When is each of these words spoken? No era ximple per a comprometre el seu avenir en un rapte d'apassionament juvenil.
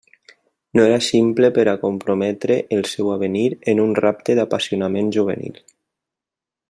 No 0.77 0.83
era 0.85 0.95
ximple 1.07 1.49
per 1.57 1.65
a 1.73 1.75
comprometre 1.83 2.57
el 2.77 2.81
seu 2.93 3.11
avenir 3.17 3.45
en 3.75 3.83
un 3.85 3.93
rapte 4.01 4.37
d'apassionament 4.41 5.13
juvenil. 5.19 5.63